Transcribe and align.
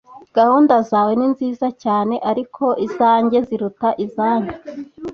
Gahunda 0.37 0.75
zawe 0.89 1.11
ninziza 1.19 1.67
cyane, 1.83 2.15
ariko 2.31 2.63
izanjye 2.87 3.37
ziruta 3.47 3.89
izanyu. 4.05 4.53